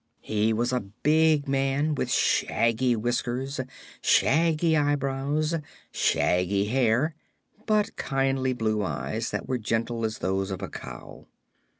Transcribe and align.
He 0.21 0.51
was 0.51 0.73
a 0.73 0.79
big 1.03 1.47
man, 1.47 1.93
with 1.93 2.11
shaggy 2.11 2.95
whiskers, 2.95 3.59
shaggy 4.01 4.75
eyebrows, 4.75 5.53
shaggy 5.91 6.65
hair 6.65 7.13
but 7.67 7.95
kindly 7.97 8.53
blue 8.53 8.81
eyes 8.81 9.29
that 9.29 9.47
were 9.47 9.59
gentle 9.59 10.03
as 10.03 10.17
those 10.17 10.49
of 10.49 10.63
a 10.63 10.69
cow. 10.69 11.27